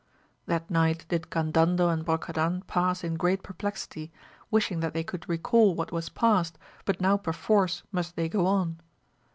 That 0.47 0.67
night 0.67 1.05
did 1.09 1.29
Gandandel 1.29 1.93
and 1.93 2.03
Brocadan 2.03 2.63
pass 2.65 3.03
in 3.03 3.17
great 3.17 3.43
perplexity, 3.43 4.11
wishing 4.49 4.79
that 4.79 4.95
they 4.95 5.03
could 5.03 5.29
recall 5.29 5.75
what 5.75 5.91
was 5.91 6.09
past, 6.09 6.57
but 6.85 6.99
now 7.01 7.17
perforce 7.17 7.83
must 7.91 8.15
they 8.15 8.27
go 8.27 8.47
on. 8.47 8.79